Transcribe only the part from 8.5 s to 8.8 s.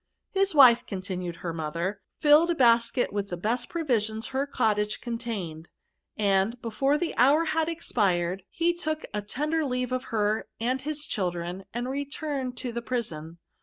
B B 278 YERB^. he